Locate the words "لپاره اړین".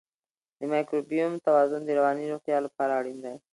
2.65-3.17